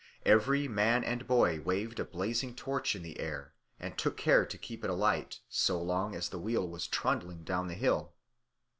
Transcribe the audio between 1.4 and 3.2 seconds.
waved a blazing torch in the